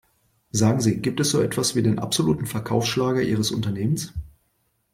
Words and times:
Sagen 0.49 0.81
Sie, 0.81 0.97
gibt 0.99 1.19
es 1.19 1.29
so 1.29 1.41
etwas 1.43 1.75
wie 1.75 1.83
den 1.83 1.99
absoluten 1.99 2.47
Verkaufsschlager 2.47 3.21
ihres 3.21 3.51
Unternehmens? 3.51 4.11